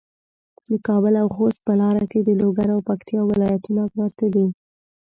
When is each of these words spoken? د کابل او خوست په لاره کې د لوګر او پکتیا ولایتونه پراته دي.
د 0.69 0.71
کابل 0.87 1.13
او 1.21 1.27
خوست 1.35 1.59
په 1.67 1.73
لاره 1.81 2.03
کې 2.11 2.19
د 2.23 2.29
لوګر 2.41 2.67
او 2.75 2.79
پکتیا 2.89 3.21
ولایتونه 3.25 3.81
پراته 3.93 4.27
دي. 4.35 4.47